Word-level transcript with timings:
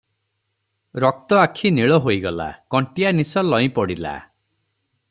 ରକ୍ତ 1.05 1.37
ଆଖି 1.41 1.73
ନୀଳ 1.79 1.99
ହୋଇ 2.07 2.17
ଗଲା- 2.25 2.49
କଣ୍ଟିଆ 2.77 3.13
ନିଶ 3.21 3.47
ଲଇଁ 3.53 3.73
ପଡ଼ିଲା। 3.79 4.19